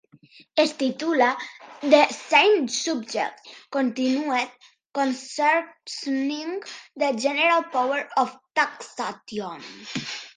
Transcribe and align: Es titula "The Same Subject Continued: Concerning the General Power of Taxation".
Es 0.61 0.71
titula 0.77 1.33
"The 1.81 2.07
Same 2.11 2.67
Subject 2.67 3.35
Continued: 3.69 4.49
Concerning 4.91 6.61
the 6.95 7.11
General 7.13 7.61
Power 7.65 8.09
of 8.17 8.35
Taxation". 8.55 9.61